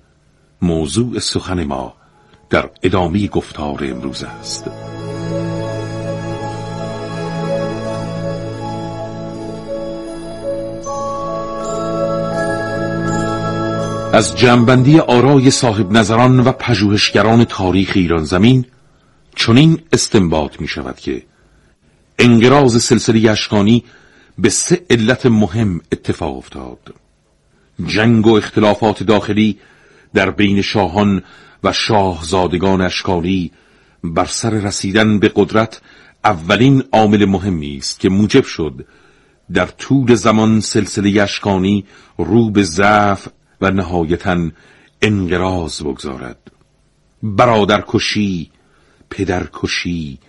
موضوع 0.61 1.19
سخن 1.19 1.63
ما 1.63 1.93
در 2.49 2.69
ادامه 2.83 3.27
گفتار 3.27 3.83
امروز 3.83 4.23
است. 4.23 4.69
از 14.13 14.37
جنبندی 14.37 14.99
آرای 14.99 15.51
صاحب 15.51 15.91
نظران 15.91 16.39
و 16.39 16.51
پژوهشگران 16.51 17.43
تاریخ 17.43 17.91
ایران 17.95 18.23
زمین 18.23 18.65
چنین 19.37 19.79
استنباط 19.93 20.61
می 20.61 20.67
شود 20.67 20.95
که 20.95 21.23
انقراض 22.19 22.83
سلسله 22.83 23.31
اشکانی 23.31 23.83
به 24.37 24.49
سه 24.49 24.85
علت 24.89 25.25
مهم 25.25 25.81
اتفاق 25.91 26.37
افتاد. 26.37 26.93
جنگ 27.85 28.27
و 28.27 28.35
اختلافات 28.35 29.03
داخلی 29.03 29.57
در 30.13 30.29
بین 30.29 30.61
شاهان 30.61 31.23
و 31.63 31.73
شاهزادگان 31.73 32.81
اشکانی 32.81 33.51
بر 34.03 34.25
سر 34.25 34.49
رسیدن 34.49 35.19
به 35.19 35.31
قدرت 35.35 35.81
اولین 36.23 36.83
عامل 36.91 37.25
مهمی 37.25 37.77
است 37.77 37.99
که 37.99 38.09
موجب 38.09 38.43
شد 38.43 38.85
در 39.53 39.65
طول 39.65 40.15
زمان 40.15 40.61
سلسله 40.61 41.21
اشکانی 41.21 41.85
رو 42.17 42.49
به 42.49 42.63
ضعف 42.63 43.27
و 43.61 43.71
نهایتا 43.71 44.49
انقراض 45.01 45.81
بگذارد. 45.81 46.51
برادرکشی 47.23 48.51
پدرکشی 49.09 50.19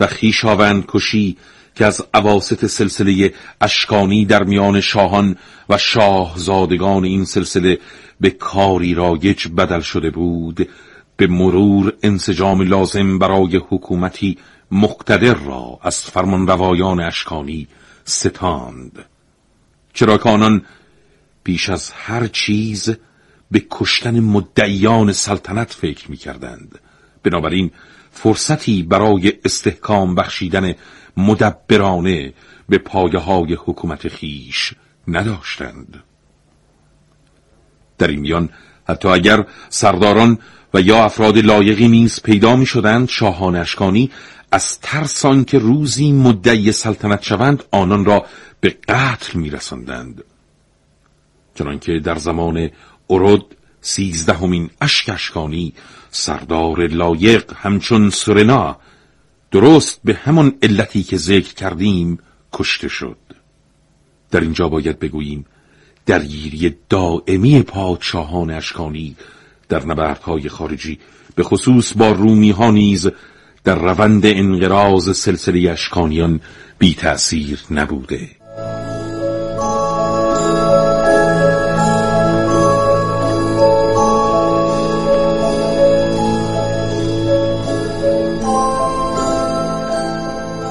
و 0.00 0.06
خیشاوند 0.06 0.84
کشی 0.88 1.36
که 1.74 1.86
از 1.86 2.02
عواست 2.14 2.66
سلسله 2.66 3.34
اشکانی 3.60 4.24
در 4.24 4.44
میان 4.44 4.80
شاهان 4.80 5.36
و 5.68 5.78
شاهزادگان 5.78 7.04
این 7.04 7.24
سلسله 7.24 7.78
به 8.20 8.30
کاری 8.30 8.94
رایج 8.94 9.48
بدل 9.48 9.80
شده 9.80 10.10
بود 10.10 10.68
به 11.16 11.26
مرور 11.26 11.92
انسجام 12.02 12.62
لازم 12.62 13.18
برای 13.18 13.56
حکومتی 13.68 14.38
مقتدر 14.70 15.34
را 15.34 15.78
از 15.82 16.00
فرمان 16.00 16.46
روایان 16.46 17.00
اشکانی 17.00 17.68
ستاند. 18.04 19.04
چرا 19.92 20.18
که 20.18 20.28
آنان 20.28 20.62
بیش 21.44 21.68
از 21.68 21.90
هر 21.90 22.26
چیز 22.26 22.96
به 23.50 23.66
کشتن 23.70 24.20
مدعیان 24.20 25.12
سلطنت 25.12 25.72
فکر 25.72 26.10
می 26.10 26.16
کردند 26.16 26.78
بنابراین 27.22 27.70
فرصتی 28.16 28.82
برای 28.82 29.32
استحکام 29.44 30.14
بخشیدن 30.14 30.74
مدبرانه 31.16 32.32
به 32.68 32.78
پایه 32.78 33.18
های 33.18 33.54
حکومت 33.54 34.08
خیش 34.08 34.74
نداشتند. 35.08 36.02
در 37.98 38.06
این 38.08 38.20
میان 38.20 38.48
حتی 38.88 39.08
اگر 39.08 39.46
سرداران 39.68 40.38
و 40.74 40.80
یا 40.80 41.04
افراد 41.04 41.38
لایقی 41.38 41.88
نیز 41.88 42.22
پیدا 42.22 42.56
می 42.56 42.66
شدند 42.66 43.08
شاهان 43.08 43.56
اشکانی 43.56 44.10
از 44.52 44.80
ترسان 44.80 45.44
که 45.44 45.58
روزی 45.58 46.12
مدعی 46.12 46.72
سلطنت 46.72 47.22
شوند 47.22 47.64
آنان 47.70 48.04
را 48.04 48.26
به 48.60 48.76
قتل 48.88 49.38
می 49.38 49.50
رسندند 49.50 50.24
چنانکه 51.54 52.00
در 52.04 52.18
زمان 52.18 52.70
ارد 53.10 53.42
سیزدهمین 53.80 54.70
اشک 54.80 55.10
اشکانی 55.10 55.74
سردار 56.16 56.86
لایق 56.86 57.52
همچون 57.56 58.10
سرنا 58.10 58.76
درست 59.50 60.00
به 60.04 60.14
همان 60.14 60.54
علتی 60.62 61.02
که 61.02 61.16
ذکر 61.16 61.54
کردیم 61.54 62.18
کشته 62.52 62.88
شد. 62.88 63.16
در 64.30 64.40
اینجا 64.40 64.68
باید 64.68 64.98
بگوییم 64.98 65.46
درگیری 66.06 66.74
دائمی 66.88 67.62
پادشاهان 67.62 68.50
اشکانی 68.50 69.16
در 69.68 69.86
نبردهای 69.86 70.48
خارجی 70.48 70.98
به 71.34 71.42
خصوص 71.42 71.96
با 71.96 72.12
رومی 72.12 72.50
ها 72.50 72.70
نیز 72.70 73.08
در 73.64 73.74
روند 73.74 74.26
انقراض 74.26 75.16
سلسله 75.16 75.70
اشکانیان 75.70 76.40
بی 76.78 76.94
تأثیر 76.94 77.60
نبوده. 77.70 78.28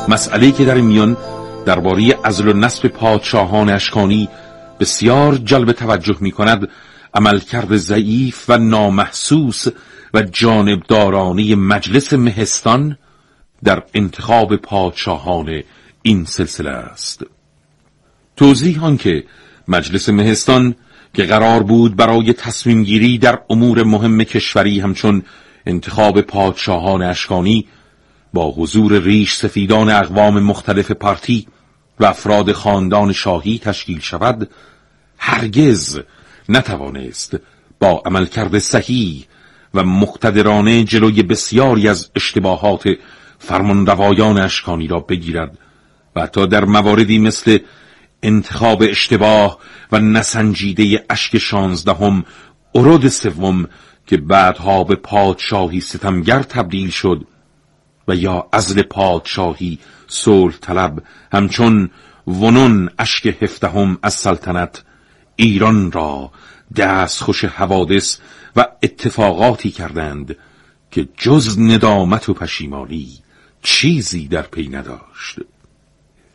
مسئله 0.07 0.51
که 0.51 0.65
در 0.65 0.75
میان 0.75 1.17
درباره 1.65 2.19
ازل 2.23 2.47
و 2.47 2.53
نصب 2.53 2.87
پادشاهان 2.87 3.69
اشکانی 3.69 4.29
بسیار 4.79 5.35
جلب 5.35 5.71
توجه 5.71 6.17
می 6.19 6.31
کند 6.31 6.69
عملکرد 7.13 7.77
ضعیف 7.77 8.49
و 8.49 8.57
نامحسوس 8.57 9.65
و 10.13 10.21
جانبدارانه 10.21 11.55
مجلس 11.55 12.13
مهستان 12.13 12.97
در 13.63 13.83
انتخاب 13.93 14.55
پادشاهان 14.55 15.63
این 16.01 16.25
سلسله 16.25 16.69
است. 16.69 17.23
توضیح 18.37 18.83
آن 18.83 18.97
که 18.97 19.23
مجلس 19.67 20.09
مهستان 20.09 20.75
که 21.13 21.23
قرار 21.23 21.63
بود 21.63 21.95
برای 21.95 22.33
تصمیم 22.33 22.83
گیری 22.83 23.17
در 23.17 23.39
امور 23.49 23.83
مهم 23.83 24.23
کشوری 24.23 24.79
همچون 24.79 25.23
انتخاب 25.65 26.21
پادشاهان 26.21 27.01
اشکانی 27.01 27.67
با 28.35 28.51
حضور 28.51 28.99
ریش 28.99 29.33
سفیدان 29.33 29.89
اقوام 29.89 30.39
مختلف 30.39 30.91
پارتی 30.91 31.47
و 31.99 32.05
افراد 32.05 32.51
خاندان 32.51 33.11
شاهی 33.11 33.59
تشکیل 33.59 33.99
شود 33.99 34.49
هرگز 35.17 35.99
نتوانست 36.49 37.37
با 37.79 38.03
عملکرد 38.05 38.59
صحیح 38.59 39.25
و 39.73 39.83
مقتدرانه 39.83 40.83
جلوی 40.83 41.23
بسیاری 41.23 41.87
از 41.87 42.11
اشتباهات 42.15 42.83
فرمانروایان 43.39 44.37
اشکانی 44.37 44.87
را 44.87 44.99
بگیرد 44.99 45.57
و 46.15 46.21
حتی 46.21 46.47
در 46.47 46.65
مواردی 46.65 47.19
مثل 47.19 47.57
انتخاب 48.23 48.83
اشتباه 48.89 49.59
و 49.91 49.99
نسنجیده 49.99 51.05
اشک 51.09 51.37
شانزدهم 51.37 52.25
ارود 52.75 53.07
سوم 53.07 53.67
که 54.07 54.17
بعدها 54.17 54.83
به 54.83 54.95
پادشاهی 54.95 55.79
ستمگر 55.79 56.43
تبدیل 56.43 56.89
شد 56.89 57.25
و 58.07 58.15
یا 58.15 58.47
ازل 58.51 58.81
پادشاهی 58.81 59.79
صلح 60.07 60.55
طلب. 60.61 61.03
همچون 61.31 61.89
ونون 62.27 62.89
اشک 62.99 63.25
هفدهم 63.41 63.97
از 64.03 64.13
سلطنت. 64.13 64.83
ایران 65.35 65.91
را 65.91 66.31
دست 66.75 67.23
خوش 67.23 67.45
حوادث 67.45 68.17
و 68.55 68.65
اتفاقاتی 68.83 69.71
کردند 69.71 70.35
که 70.91 71.07
جز 71.17 71.59
ندامت 71.59 72.29
و 72.29 72.33
پشیمانی 72.33 73.09
چیزی 73.61 74.27
در 74.27 74.41
پی 74.41 74.67
نداشت. 74.67 75.39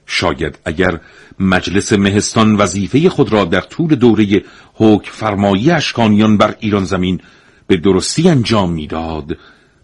شاید 0.06 0.58
اگر 0.64 1.00
مجلس 1.40 1.92
مهستان 1.92 2.56
وظیفه 2.56 3.08
خود 3.08 3.32
را 3.32 3.44
در 3.44 3.60
طول 3.60 3.94
دوره 3.94 4.44
حکم 4.74 5.12
فرمایی 5.12 5.70
اشکانیان 5.70 6.36
بر 6.36 6.56
ایران 6.60 6.84
زمین 6.84 7.20
به 7.66 7.76
درستی 7.76 8.28
انجام 8.28 8.72
می‌داد 8.72 9.36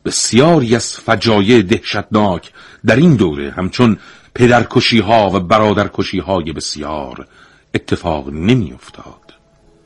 بسیاری 0.07 0.77
از 0.77 0.97
فجایع 0.97 1.63
دهشتناک 1.63 2.51
در 2.87 2.97
این 2.97 3.15
دوره 3.15 3.51
همچون 3.51 3.97
پدرکشی 4.35 4.99
ها 4.99 5.31
و 5.31 5.41
برادرکشی 5.41 6.19
های 6.19 6.53
بسیار 6.53 7.27
اتفاق 7.75 8.31
نمی 8.31 8.73
افتاد 8.73 9.35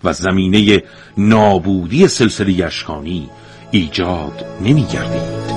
و 0.05 0.13
زمینه 0.13 0.83
نابودی 1.19 2.09
سلسله 2.09 2.65
اشکانی 2.65 3.31
ایجاد 3.71 4.45
نمی 4.61 4.85
گردید 4.85 5.51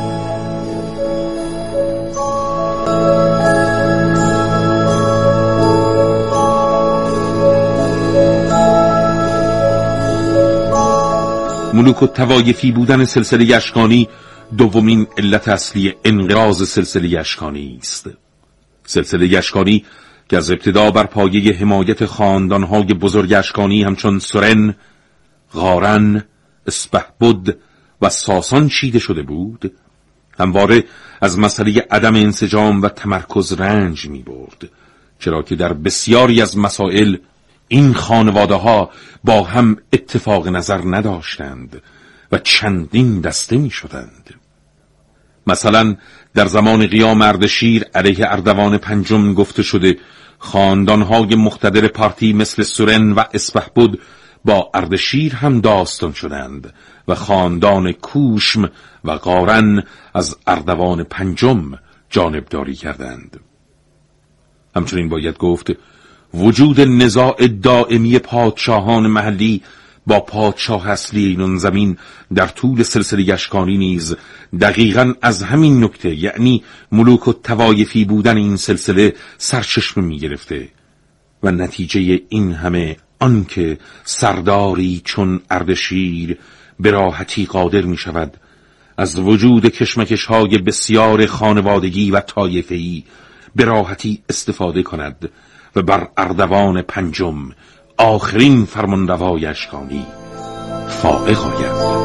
ملوک 11.73 12.03
و 12.03 12.07
توایفی 12.07 12.71
بودن 12.71 13.05
سلسله 13.05 13.55
اشکانی 13.55 14.09
دومین 14.57 15.07
علت 15.17 15.47
اصلی 15.47 15.95
انقراض 16.05 16.69
سلسله 16.69 17.19
اشکانی 17.19 17.77
است. 17.81 18.09
سلسله 18.85 19.37
اشکانی 19.37 19.85
که 20.29 20.37
از 20.37 20.51
ابتدا 20.51 20.91
بر 20.91 21.05
پایه 21.05 21.53
حمایت 21.53 22.05
خاندانهای 22.05 22.83
بزرگ 22.83 23.33
اشکانی 23.33 23.83
همچون 23.83 24.19
سرن، 24.19 24.75
غارن، 25.53 26.23
اسپهبد 26.67 27.57
و 28.01 28.09
ساسان 28.09 28.67
چیده 28.69 28.99
شده 28.99 29.21
بود 29.21 29.71
همواره 30.39 30.83
از 31.21 31.39
مسئله 31.39 31.87
عدم 31.91 32.15
انسجام 32.15 32.81
و 32.81 32.89
تمرکز 32.89 33.53
رنج 33.53 34.09
می 34.09 34.23
برد 34.23 34.69
چرا 35.19 35.43
که 35.43 35.55
در 35.55 35.73
بسیاری 35.73 36.41
از 36.41 36.57
مسائل 36.57 37.17
این 37.67 37.93
خانواده 37.93 38.55
ها 38.55 38.89
با 39.23 39.43
هم 39.43 39.77
اتفاق 39.93 40.47
نظر 40.47 40.81
نداشتند. 40.85 41.81
و 42.33 42.37
چندین 42.37 43.21
دسته 43.21 43.57
می 43.57 43.69
شدند 43.69 44.35
مثلا 45.47 45.95
در 46.33 46.45
زمان 46.45 46.87
قیام 46.87 47.21
اردشیر 47.21 47.83
علیه 47.95 48.31
اردوان 48.31 48.77
پنجم 48.77 49.33
گفته 49.33 49.63
شده 49.63 49.97
خاندانهای 50.39 51.35
مختدر 51.35 51.87
پارتی 51.87 52.33
مثل 52.33 52.63
سورن 52.63 53.11
و 53.11 53.23
اسپهبد 53.33 53.99
با 54.45 54.69
اردشیر 54.73 55.35
هم 55.35 55.61
داستان 55.61 56.13
شدند 56.13 56.73
و 57.07 57.15
خاندان 57.15 57.91
کوشم 57.91 58.71
و 59.03 59.11
قارن 59.11 59.83
از 60.13 60.37
اردوان 60.47 61.03
پنجم 61.03 61.79
جانبداری 62.09 62.75
کردند. 62.75 63.39
همچنین 64.75 65.09
باید 65.09 65.37
گفت 65.37 65.67
وجود 66.33 66.81
نزاع 66.81 67.47
دائمی 67.47 68.19
پادشاهان 68.19 69.07
محلی 69.07 69.61
با 70.07 70.19
پادشاه 70.19 70.89
اصلی 70.89 71.25
این 71.25 71.57
زمین 71.57 71.97
در 72.35 72.47
طول 72.47 72.83
سلسله 72.83 73.23
گشکانی 73.23 73.77
نیز 73.77 74.15
دقیقا 74.61 75.13
از 75.21 75.43
همین 75.43 75.83
نکته 75.83 76.15
یعنی 76.15 76.63
ملوک 76.91 77.27
و 77.27 77.33
توایفی 77.33 78.05
بودن 78.05 78.37
این 78.37 78.57
سلسله 78.57 79.13
سرچشمه 79.37 80.03
می 80.03 80.19
گرفته 80.19 80.69
و 81.43 81.51
نتیجه 81.51 82.21
این 82.29 82.53
همه 82.53 82.97
آنکه 83.19 83.77
سرداری 84.03 85.01
چون 85.05 85.41
اردشیر 85.49 86.37
به 86.79 86.91
راحتی 86.91 87.45
قادر 87.45 87.81
می 87.81 87.97
شود 87.97 88.37
از 88.97 89.19
وجود 89.19 89.65
کشمکش 89.65 90.25
های 90.25 90.57
بسیار 90.57 91.25
خانوادگی 91.25 92.11
و 92.11 92.19
طایفه‌ای 92.19 93.03
به 93.55 93.65
راحتی 93.65 94.23
استفاده 94.29 94.83
کند 94.83 95.29
و 95.75 95.81
بر 95.81 96.07
اردوان 96.17 96.81
پنجم 96.81 97.49
آخرین 97.97 98.65
فرمانروای 98.65 99.45
اشکانی 99.45 100.05
فائق 100.87 101.39
آید. 101.39 102.03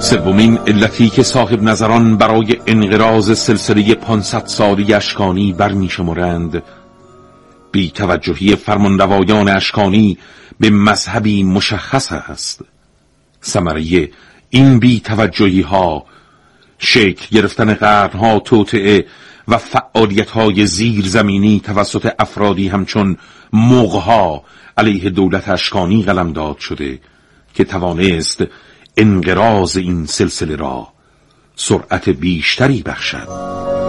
سومین 0.00 0.58
علتی 0.66 1.08
که 1.08 1.22
صاحب 1.22 1.62
نظران 1.62 2.16
برای 2.16 2.56
انقراض 2.66 3.38
سلسله 3.38 3.94
500 3.94 4.46
سالی 4.46 4.94
اشکانی 4.94 5.52
برمیشمرند 5.52 6.62
بی 7.72 7.90
توجهی 7.90 8.56
فرمانروایان 8.56 9.48
اشکانی 9.48 10.18
به 10.60 10.70
مذهبی 10.70 11.42
مشخص 11.42 12.12
است. 12.12 12.64
سمریه 13.40 14.10
این 14.50 14.78
بی 14.78 15.00
توجهی 15.00 15.60
ها 15.60 16.06
شکل 16.78 17.36
گرفتن 17.36 17.74
قرنها 17.74 18.38
توطعه 18.38 19.06
و 19.48 19.58
فعالیت 19.58 20.30
های 20.30 20.66
زیرزمینی 20.66 21.60
توسط 21.64 22.12
افرادی 22.18 22.68
همچون 22.68 23.16
موغها 23.52 24.44
علیه 24.76 25.10
دولت 25.10 25.48
اشکانی 25.48 26.02
قلمداد 26.02 26.58
شده 26.58 27.00
که 27.54 27.64
توانست 27.64 28.44
انقراض 28.96 29.76
این 29.76 30.06
سلسله 30.06 30.56
را 30.56 30.88
سرعت 31.56 32.08
بیشتری 32.08 32.82
بخشد. 32.82 33.87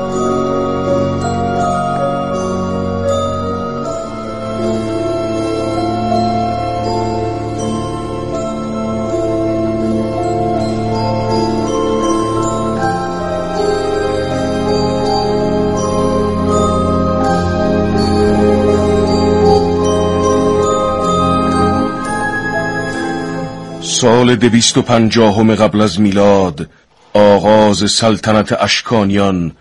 سال 24.01 24.35
دویست 24.35 24.77
و 24.77 24.81
پنجاهم 24.81 25.55
قبل 25.55 25.81
از 25.81 25.99
میلاد 25.99 26.69
آغاز 27.13 27.91
سلطنت 27.91 28.63
اشکانیان 28.63 29.51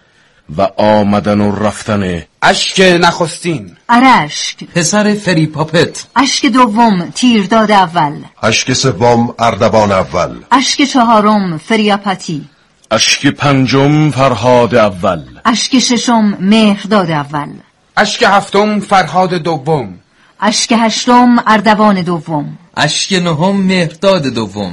و 0.56 0.62
آمدن 0.76 1.40
و 1.40 1.64
رفتن 1.64 2.22
اشک 2.42 2.80
نخستین. 2.80 3.76
ارشک 3.88 4.64
پسر 4.64 5.14
فریپاپت 5.14 6.06
اشک 6.16 6.46
دوم 6.46 7.10
تیرداد 7.10 7.70
اول. 7.70 8.12
اشک 8.42 8.72
سوم 8.72 9.34
اردوان 9.38 9.92
اول. 9.92 10.34
اشک 10.50 10.82
چهارم 10.82 11.58
فریاپتی. 11.58 12.48
اشک 12.90 13.26
پنجم 13.26 14.10
فرهاد 14.10 14.74
اول. 14.74 15.22
اشک 15.44 15.78
ششم 15.78 16.36
مهرداد 16.40 17.10
اول. 17.10 17.48
اشک 17.96 18.22
هفتم 18.22 18.80
فرهاد 18.80 19.34
دوم. 19.34 19.94
اشک 20.40 20.74
هشتم 20.78 21.42
اردوان 21.46 22.02
دوم. 22.02 22.58
اشک 22.80 23.12
نهم 23.12 23.56
مهرداد 23.56 24.22
دوم. 24.26 24.72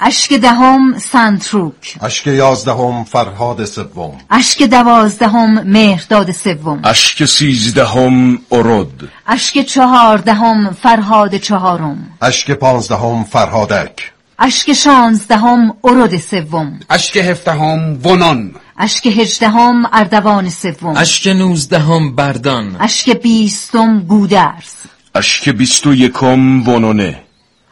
اشک 0.00 0.32
دهم 0.32 0.98
سنتروک 0.98 1.96
اشک 2.00 2.26
یازدهم 2.26 3.04
فرهاد 3.04 3.64
سوم. 3.64 4.18
اشک 4.30 4.62
دوازدهم 4.62 5.62
مهرداد 5.62 6.32
سوم. 6.32 6.80
اشک 6.84 7.24
سیزدهم 7.24 8.38
ارد. 8.52 9.08
اشک 9.26 9.60
چهاردهم 9.60 10.70
فرهاد 10.82 11.36
چهارم. 11.36 12.18
اشک 12.22 12.50
پانزدهم 12.50 13.24
فرهادک 13.24 14.12
اشک 14.38 14.72
شانزدهم 14.72 15.74
ارد 15.84 16.16
سوم. 16.16 16.80
اشک 16.90 17.16
هفدهم 17.16 18.06
ونان. 18.06 18.54
اشک 18.78 19.06
هجدهم 19.06 19.86
اردوان 19.92 20.50
سوم. 20.50 20.96
اشک 20.96 21.26
نوزدهم 21.26 22.16
بردان. 22.16 22.76
اشک 22.80 23.10
بیستم 23.10 24.00
گودرز. 24.00 24.74
اشک 25.14 25.48
بیست 25.48 25.86
و 25.86 25.94
یکم 25.94 26.68
ونونه. 26.68 27.27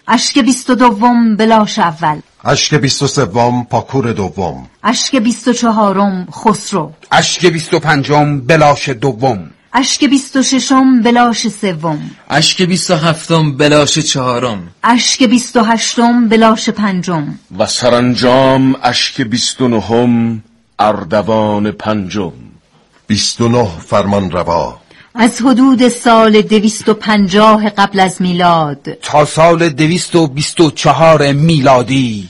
اشک 0.09 0.39
بیست 0.39 0.71
و 0.71 0.75
دوم 0.75 1.37
بلاش 1.37 1.79
اول. 1.79 2.21
اشک 2.45 2.75
بیست 2.75 3.03
و 3.03 3.07
سوم 3.07 3.65
پاکور 3.65 4.13
دوم. 4.13 4.67
اشک 4.85 5.17
بیست 5.17 5.49
و 5.49 5.53
چهارم 5.53 6.29
خسرو. 6.33 6.93
اشک 7.13 7.47
بیست 7.47 7.75
و 7.75 7.79
پنجم 7.79 8.41
بلاش 8.41 8.89
دوم. 8.89 9.51
اشک 9.73 10.05
بیست 10.05 10.37
و 10.37 10.43
ششم 10.43 11.03
بلاش 11.03 11.49
سوم. 11.49 12.11
اشک 12.31 12.63
بیست 12.63 12.91
و 12.91 12.95
هفتم 12.95 13.57
بلاش 13.57 13.99
چهارم. 13.99 14.69
اشک 14.85 15.23
بیست 15.23 15.57
و 15.57 15.61
هشتم 15.61 16.29
بلاش 16.29 16.69
پنجم. 16.69 17.39
و 17.59 17.67
سرانجام 17.67 18.77
اشک 18.83 19.23
بیست 19.23 19.61
و 19.61 19.69
نهم 19.69 20.43
اردوان 20.79 21.71
پنجم. 21.71 22.33
بیست 23.07 23.41
و 23.41 23.49
نه 23.49 23.69
فرمان 23.87 24.31
روا. 24.31 24.86
از 25.19 25.41
حدود 25.41 25.89
سال 25.89 26.43
دویست 26.43 26.89
و 26.89 26.95
پنجاه 26.95 27.71
قبل 27.71 28.01
از 28.01 28.23
میلاد. 28.23 28.99
تا 29.03 29.25
سال 29.25 29.69
دویست 29.69 30.17
و 30.17 30.27
بیست 30.27 30.61
و 30.61 30.71
چهار 30.71 31.33
میلادی. 31.33 32.29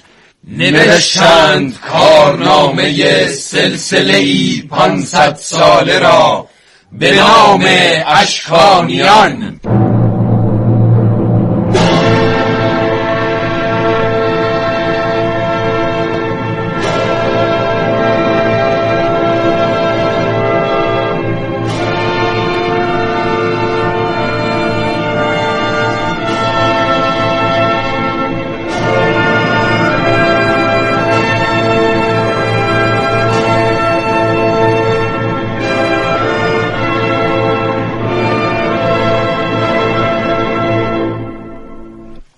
نوشتند 0.49 1.81
کارنامه 1.81 3.27
سلسله 3.29 4.17
ای 4.17 4.63
پانصد 4.71 5.37
ساله 5.37 5.99
را 5.99 6.49
به 6.93 7.15
نام 7.15 7.67
اشکانیان. 8.07 9.61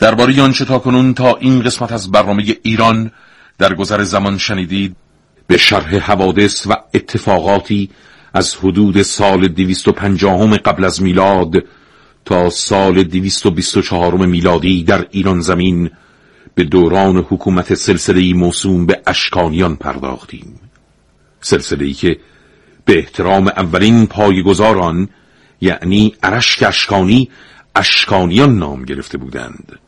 درباره 0.08 0.42
آنچه 0.42 0.64
تا 0.64 0.78
کنون 0.78 1.14
تا 1.14 1.36
این 1.36 1.62
قسمت 1.62 1.92
از 1.92 2.10
برنامه 2.10 2.44
ایران 2.62 3.10
در 3.58 3.74
گذر 3.74 4.02
زمان 4.02 4.38
شنیدید 4.38 4.96
به 5.46 5.56
شرح 5.56 5.96
حوادث 5.96 6.66
و 6.66 6.76
اتفاقاتی 6.94 7.90
از 8.34 8.56
حدود 8.56 9.02
سال 9.02 9.48
250 9.48 10.56
قبل 10.56 10.84
از 10.84 11.02
میلاد 11.02 11.52
تا 12.24 12.50
سال 12.50 13.02
224 13.02 14.14
میلادی 14.26 14.84
در 14.84 15.06
ایران 15.10 15.40
زمین 15.40 15.90
به 16.54 16.64
دوران 16.64 17.16
حکومت 17.16 17.74
سلسله 17.74 18.34
موسوم 18.34 18.86
به 18.86 19.02
اشکانیان 19.06 19.76
پرداختیم. 19.76 20.60
سلسله 21.40 21.84
ای 21.84 21.92
که 21.92 22.18
به 22.84 22.98
احترام 22.98 23.48
اولین 23.48 24.06
پایگزار 24.06 24.78
آن 24.78 25.08
یعنی 25.60 26.14
ارشک 26.22 26.62
اشکانی 26.68 27.30
اشکانیان 27.76 28.58
نام 28.58 28.84
گرفته 28.84 29.18
بودند. 29.18 29.78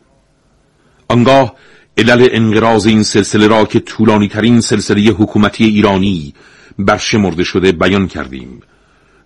آنگاه 1.11 1.55
علل 1.99 2.29
انقراض 2.33 2.87
این 2.87 3.03
سلسله 3.03 3.47
را 3.47 3.65
که 3.65 3.81
طولانی 3.81 4.29
ترین 4.29 4.61
سلسله 4.61 5.03
حکومتی 5.03 5.65
ایرانی 5.65 6.35
برشمرده 6.79 7.45
شده 7.45 7.73
بیان 7.73 8.09
کردیم. 8.09 8.61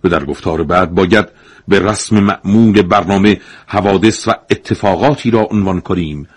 و 0.03 0.09
در 0.09 0.25
گفتار 0.25 0.63
بعد 0.63 0.91
باید 0.91 1.25
به 1.67 1.79
رسم 1.79 2.19
معمول 2.19 2.81
برنامه 2.81 3.41
حوادث 3.67 4.27
و 4.27 4.31
اتفاقاتی 4.49 5.31
را 5.31 5.41
عنوان 5.51 5.81
کنیم 5.81 6.27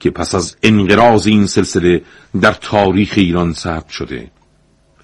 که 0.00 0.10
پس 0.10 0.34
از 0.34 0.56
انقراض 0.62 1.26
این 1.26 1.46
سلسله 1.46 2.02
در 2.40 2.52
تاریخ 2.52 3.12
ایران 3.16 3.52
ثبت 3.52 3.88
شده. 3.88 4.30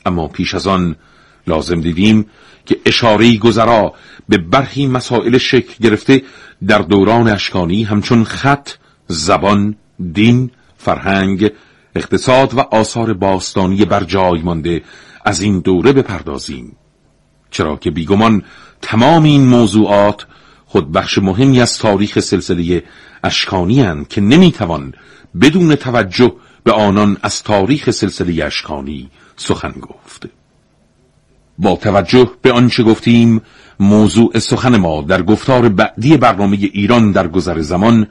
اما 0.06 0.28
پیش 0.28 0.54
از 0.54 0.66
آن 0.66 0.96
لازم 1.46 1.80
دیدیم 1.80 2.26
که 2.66 2.76
اشاره 2.86 3.36
گذرا 3.36 3.94
به 4.28 4.38
برخی 4.38 4.86
مسائل 4.86 5.38
شکل 5.38 5.74
گرفته 5.80 6.22
در 6.66 6.78
دوران 6.78 7.28
اشکانی 7.28 7.82
همچون 7.82 8.24
خط، 8.24 8.70
زبان، 9.08 9.76
دین، 10.12 10.50
فرهنگ، 10.76 11.50
اقتصاد 11.96 12.54
و 12.54 12.60
آثار 12.60 13.12
باستانی 13.12 13.84
بر 13.84 14.04
جای 14.04 14.42
مانده 14.42 14.82
از 15.24 15.40
این 15.40 15.60
دوره 15.60 15.92
بپردازیم. 15.92 16.76
چرا 17.50 17.76
که 17.76 17.90
بیگمان 17.90 18.42
تمام 18.82 19.22
این 19.22 19.46
موضوعات 19.46 20.26
خود 20.66 20.92
بخش 20.92 21.18
مهمی 21.18 21.60
از 21.60 21.78
تاریخ 21.78 22.20
سلسله 22.20 22.82
اشکانی 23.24 23.82
هن 23.82 24.04
که 24.04 24.20
نمی‌توان 24.20 24.94
بدون 25.40 25.74
توجه 25.74 26.32
به 26.64 26.72
آنان 26.72 27.16
از 27.22 27.42
تاریخ 27.42 27.90
سلسله 27.90 28.44
اشکانی 28.44 29.10
سخن 29.36 29.70
گفت. 29.70 30.28
با 31.58 31.76
توجه 31.76 32.30
به 32.42 32.52
آنچه 32.52 32.82
گفتیم 32.82 33.42
موضوع 33.80 34.38
سخن 34.38 34.76
ما 34.76 35.02
در 35.02 35.22
گفتار 35.22 35.68
بعدی 35.68 36.16
برنامه 36.16 36.56
ایران 36.56 37.12
در 37.12 37.28
گذر 37.28 37.60
زمان 37.60 38.06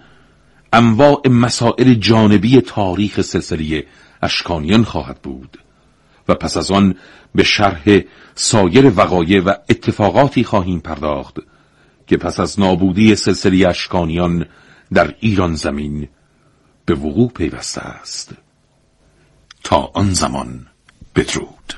انواع 0.74 1.28
مسائل 1.28 1.94
جانبی 1.94 2.62
تاریخ 2.62 3.22
سلسله 3.22 3.86
اشکانیان 4.22 4.84
خواهد 4.84 5.22
بود 5.22 5.58
و 6.28 6.36
پس 6.36 6.58
از 6.58 6.72
آن 6.72 6.96
به 7.36 7.44
شرح 7.44 8.00
سایر 8.36 8.94
وقایع 8.96 9.42
و 9.44 9.54
اتفاقاتی 9.70 10.44
خواهیم 10.44 10.80
پرداخت 10.80 11.38
که 12.08 12.18
پس 12.18 12.40
از 12.40 12.60
نابودی 12.60 13.16
سلسله 13.16 13.68
اشکانیان 13.68 14.46
در 14.94 15.16
ایران 15.20 15.56
زمین 15.56 16.08
به 16.86 16.96
وقوع 16.96 17.30
پیوسته 17.30 17.82
است. 17.82 18.34
تا 19.64 19.92
آن 19.94 20.14
زمان 20.14 20.68
بدرود. 21.16 21.74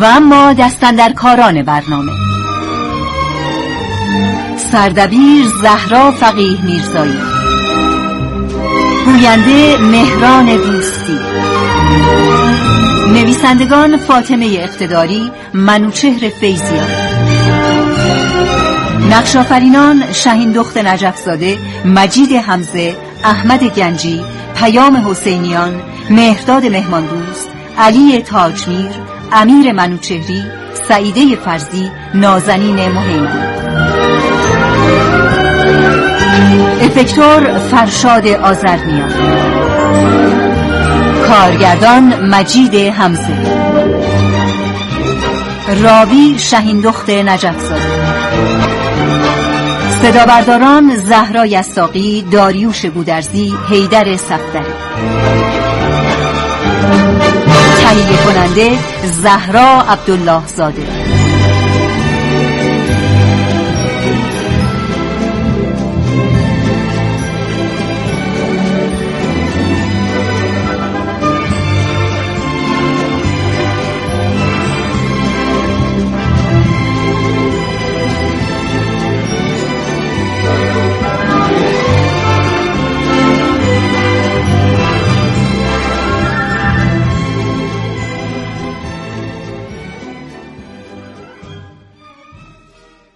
و 0.00 0.04
اما 0.04 0.52
دستن 0.52 0.94
در 0.94 1.12
کاران 1.12 1.62
برنامه. 1.62 2.31
سردبیر 4.72 5.46
زهرا 5.62 6.10
فقیه 6.10 6.64
میرزایی. 6.64 7.18
گوینده 9.04 9.76
مهران 9.76 10.46
دوستی. 10.56 11.18
نویسندگان 13.08 13.96
فاطمه 13.96 14.46
اقتداری 14.46 15.30
منوچهر 15.54 16.28
فیزیان 16.28 16.88
نقشافرینان 19.10 20.12
شهین 20.12 20.52
دخت 20.52 20.76
نجفزاده 20.76 21.58
مجید 21.84 22.32
حمزه 22.32 22.96
احمد 23.24 23.64
گنجی 23.64 24.24
پیام 24.56 24.96
حسینیان 24.96 25.82
مهرداد 26.10 26.66
مهماندوست 26.66 27.48
علی 27.78 28.22
تاجمیر 28.22 28.92
امیر 29.32 29.72
منوچهری 29.72 30.42
سعیده 30.88 31.36
فرزی 31.36 31.90
نازنین 32.14 32.74
مهیمن 32.74 33.51
افکتور 36.80 37.58
فرشاد 37.58 38.26
آزرنیان 38.26 39.12
کارگردان 41.28 42.26
مجید 42.26 42.74
همزه 42.74 43.36
راوی 45.82 46.38
شهین 46.38 46.80
دخت 46.80 47.10
نجفزاده 47.10 48.02
صدا 50.02 50.26
برداران 50.26 50.96
زهرا 50.96 51.46
یساقی 51.46 52.24
داریوش 52.30 52.86
گودرزی 52.86 53.54
حیدر 53.70 54.16
صفدری. 54.16 54.72
تهیه 57.82 58.16
کننده 58.24 58.78
زهرا 59.22 59.82
عبدالله 59.88 60.46
زاده 60.46 60.82